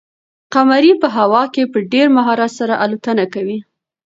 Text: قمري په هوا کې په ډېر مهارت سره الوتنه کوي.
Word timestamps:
قمري 0.53 0.93
په 1.01 1.07
هوا 1.17 1.43
کې 1.53 1.63
په 1.71 1.79
ډېر 1.91 2.07
مهارت 2.17 2.51
سره 2.59 2.73
الوتنه 2.83 3.25
کوي. 3.33 3.59